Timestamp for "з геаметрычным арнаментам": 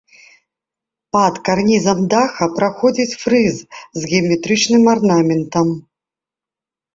3.99-5.67